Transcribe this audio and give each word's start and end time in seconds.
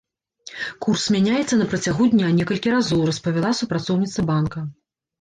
Курс 0.85 1.03
мяняецца 1.17 1.59
на 1.61 1.69
працягу 1.75 2.09
дня 2.15 2.33
некалькі 2.41 2.75
разоў, 2.79 3.07
распавяла 3.13 3.55
супрацоўніца 3.63 4.19
банка. 4.35 4.69